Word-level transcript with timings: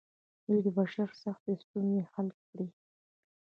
دوی 0.45 0.59
د 0.65 0.67
بشر 0.77 1.09
سختې 1.23 1.51
ستونزې 1.63 2.01
حل 2.13 2.27
کوي. 2.47 2.67